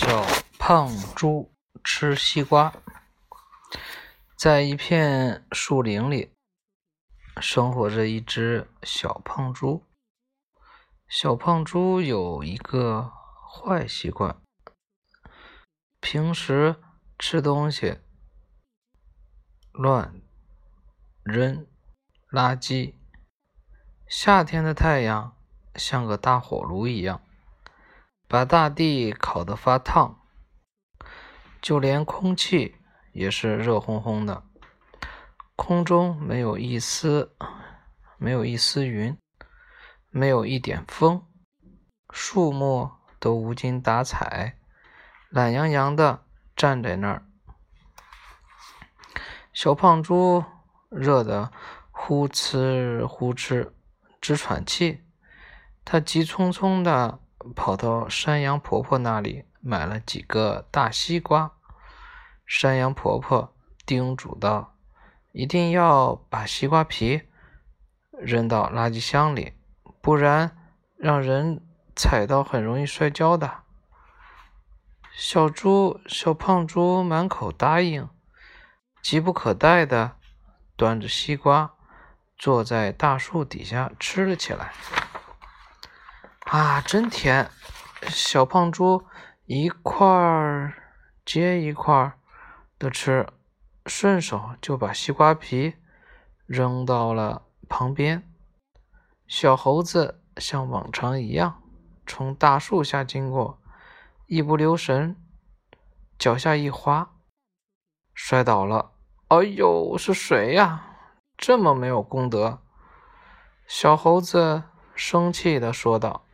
[0.00, 0.24] 小
[0.60, 2.72] 胖猪吃西瓜。
[4.36, 6.30] 在一片树林里，
[7.40, 9.84] 生活着一只小胖猪。
[11.08, 13.10] 小胖猪有一个
[13.50, 14.40] 坏习惯，
[15.98, 16.76] 平时
[17.18, 17.98] 吃东西
[19.72, 20.22] 乱
[21.24, 21.66] 扔
[22.30, 22.94] 垃圾。
[24.06, 25.36] 夏天的太阳
[25.74, 27.20] 像个大火炉一样。
[28.30, 30.20] 把大地烤得发烫，
[31.62, 32.76] 就连空气
[33.12, 34.44] 也是热烘烘的。
[35.56, 37.34] 空中没有一丝，
[38.18, 39.16] 没有一丝云，
[40.10, 41.26] 没有一点风，
[42.10, 44.58] 树木都无精打采，
[45.30, 47.26] 懒洋洋的站在那儿。
[49.54, 50.44] 小胖猪
[50.90, 51.50] 热得
[51.90, 53.72] 呼哧呼哧
[54.20, 55.02] 直喘气，
[55.82, 57.20] 他急匆匆的。
[57.54, 61.52] 跑到山羊婆婆那里买了几个大西瓜。
[62.46, 64.74] 山羊婆婆叮嘱道
[65.32, 67.22] ：“一定要把西瓜皮
[68.12, 69.52] 扔到垃圾箱里，
[70.00, 70.56] 不然
[70.96, 71.62] 让人
[71.94, 73.62] 踩到很容易摔跤的。”
[75.12, 78.08] 小猪、小胖猪满口答应，
[79.02, 80.16] 急不可待的
[80.76, 81.74] 端着西瓜
[82.36, 84.72] 坐在大树底下吃了起来。
[86.50, 87.50] 啊，真甜！
[88.08, 89.04] 小胖猪
[89.44, 90.72] 一块儿
[91.22, 92.18] 接一块儿
[92.78, 93.28] 的吃，
[93.84, 95.74] 顺手就把西瓜皮
[96.46, 98.26] 扔到了旁边。
[99.26, 101.62] 小猴子像往常一样
[102.06, 103.60] 从大树下经过，
[104.26, 105.16] 一不留神
[106.18, 107.10] 脚下一滑，
[108.14, 108.92] 摔倒了。
[109.28, 110.96] 哎呦，是谁呀？
[111.36, 112.62] 这么没有功德！
[113.66, 114.62] 小猴子
[114.94, 116.24] 生气的说道。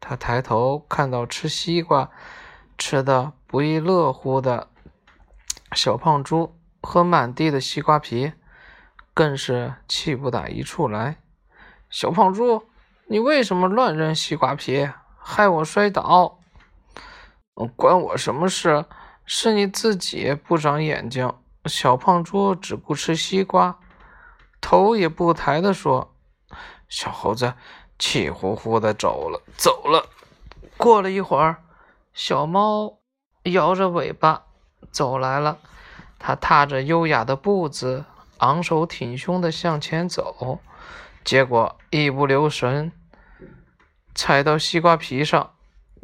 [0.00, 2.10] 他抬头看到吃西瓜
[2.78, 4.68] 吃的不亦乐乎的
[5.72, 8.32] 小胖猪和满地的西瓜皮，
[9.12, 11.18] 更是气不打一处来。
[11.90, 12.64] 小胖猪，
[13.06, 14.88] 你为什么乱扔西瓜皮，
[15.18, 16.38] 害我摔倒？
[17.76, 18.86] 关我什么事？
[19.26, 21.32] 是你自己不长眼睛。
[21.66, 23.78] 小胖猪只顾吃西瓜，
[24.60, 26.14] 头也不抬的说
[26.88, 27.52] ：“小猴子。”
[28.00, 30.08] 气呼呼的走了，走了。
[30.78, 31.62] 过了一会儿，
[32.14, 32.98] 小猫
[33.44, 34.44] 摇着尾巴
[34.90, 35.58] 走来了。
[36.18, 38.06] 它踏着优雅的步子，
[38.38, 40.58] 昂首挺胸的向前走。
[41.22, 42.90] 结果一不留神，
[44.14, 45.52] 踩到西瓜皮上，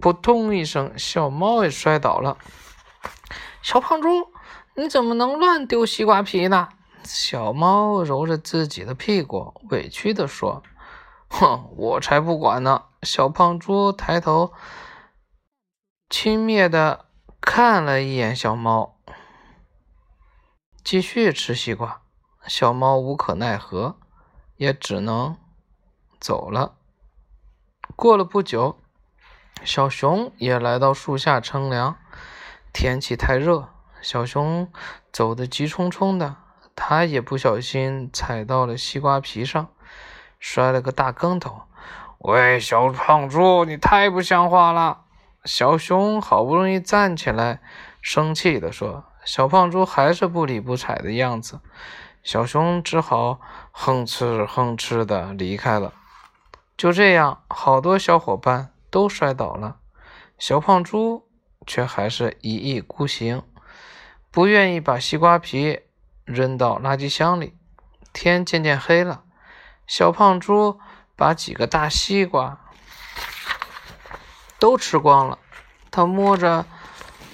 [0.01, 2.37] 扑通一声，小猫也摔倒了。
[3.63, 4.29] 小胖猪，
[4.75, 6.69] 你怎么能乱丢西瓜皮呢？
[7.05, 10.63] 小猫揉着自己的屁股，委屈地说。
[11.29, 12.85] 哼，我才不管呢！
[13.03, 14.53] 小胖猪抬头
[16.09, 17.07] 轻蔑的
[17.41, 18.99] 看了一眼小猫，
[20.83, 22.03] 继续吃西瓜。
[22.47, 23.99] 小猫无可奈何，
[24.57, 25.37] 也只能
[26.21, 26.77] 走了。
[27.95, 28.79] 过了不久，
[29.65, 31.97] 小熊也来到树下乘凉。
[32.73, 33.69] 天气太热，
[34.01, 34.71] 小熊
[35.13, 36.37] 走得急匆匆的，
[36.75, 39.69] 它也不小心踩到了西瓜皮上。
[40.39, 41.63] 摔了个大跟头！
[42.19, 45.03] 喂，小胖猪，你太不像话了！
[45.45, 47.61] 小熊好不容易站起来，
[48.03, 51.61] 生气地说：“小胖猪还是不理不睬的样子。”
[52.25, 55.93] 小熊只好哼哧哼哧的离开了。
[56.77, 59.77] 就这样，好多小伙伴都摔倒了，
[60.37, 61.29] 小胖猪
[61.65, 63.43] 却还是一意孤行，
[64.33, 65.83] 不愿意把西瓜皮
[66.25, 67.55] 扔到垃圾箱里。
[68.13, 69.23] 天渐渐黑了。
[69.87, 70.81] 小胖猪
[71.15, 72.59] 把几个大西瓜
[74.59, 75.39] 都吃光了，
[75.91, 76.67] 他摸着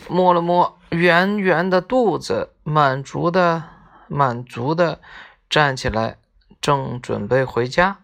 [0.08, 3.64] 摸了摸圆圆的肚子，满足的
[4.08, 5.00] 满足的
[5.48, 6.18] 站起来，
[6.60, 7.98] 正准备回家，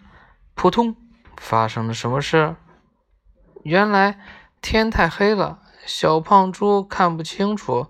[0.55, 0.97] 扑通！
[1.37, 2.57] 发生了什么事？
[3.63, 4.19] 原来
[4.63, 7.89] 天太黑了，小胖猪看不清楚，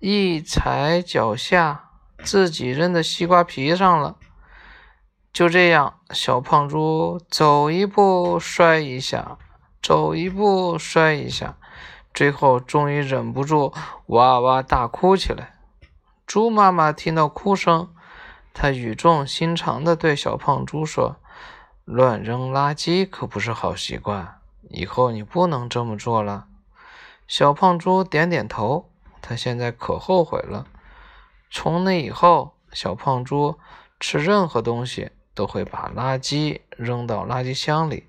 [0.00, 1.90] 一踩脚下
[2.24, 4.16] 自己扔的西瓜皮上了。
[5.32, 9.38] 就这样，小胖猪走一步摔一下，
[9.82, 11.56] 走一步摔一下，
[12.12, 13.72] 最后终于忍不住
[14.08, 15.54] 哇哇大哭起来。
[16.26, 17.94] 猪妈妈听到哭声，
[18.52, 21.16] 她语重心长地对小胖猪说
[21.86, 24.38] ：“乱扔垃圾可不是好习惯，
[24.68, 26.46] 以后你不能这么做了。”
[27.26, 28.90] 小胖猪点点头，
[29.22, 30.66] 他现在可后悔了。
[31.50, 33.58] 从那以后，小胖猪
[33.98, 35.10] 吃任何东西。
[35.34, 38.08] 都会把垃圾扔到垃圾箱里，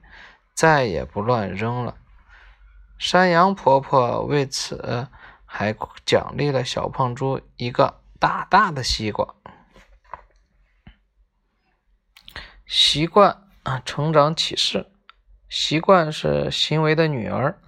[0.54, 1.96] 再也不乱扔了。
[2.98, 5.08] 山羊婆婆为此
[5.46, 5.76] 还
[6.06, 9.36] 奖励了小胖猪一个大大的西瓜。
[12.66, 14.90] 习惯啊，成长启示：
[15.50, 17.60] 习惯是行为的女儿。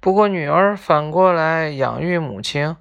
[0.00, 2.76] 不过，女儿反过来养育母亲，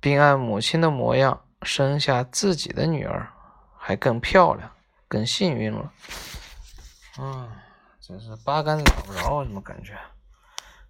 [0.00, 3.28] 并按母亲的模样生下自己的女儿，
[3.76, 4.70] 还更漂亮、
[5.12, 5.92] 更幸运了。
[7.18, 7.46] 嗯，
[8.00, 9.94] 真是八竿子打不着，怎么感觉？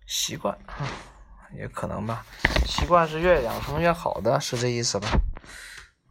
[0.07, 0.57] 习惯，
[1.53, 2.25] 也可能吧。
[2.65, 5.09] 习惯是越养成越好的，是这意思吧？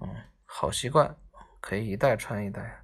[0.01, 0.09] 嗯，
[0.45, 1.15] 好习惯
[1.61, 2.80] 可以一代传一代。